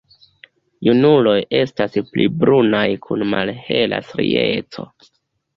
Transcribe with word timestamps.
Junuloj 0.87 1.35
estas 1.59 1.99
pli 2.07 2.25
brunaj 2.45 2.87
kun 3.07 3.27
malhela 3.35 4.01
strieco. 4.09 4.91